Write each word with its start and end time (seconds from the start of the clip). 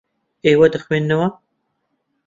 ئێوە 0.45 0.67
دەخوێننەوە. 0.73 1.27